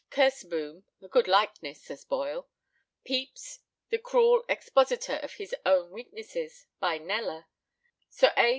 Kerseboom 0.09 0.83
(a 0.99 1.07
good 1.07 1.27
likeness, 1.27 1.83
says 1.83 2.05
Boyle); 2.05 2.47
Pepys, 3.05 3.59
the 3.91 3.99
cruel 3.99 4.43
expositor 4.49 5.17
of 5.17 5.33
his 5.33 5.53
own 5.63 5.91
weaknesses, 5.91 6.65
by 6.79 6.97
Kneller; 6.97 7.45
Sir 8.09 8.33
A. 8.35 8.49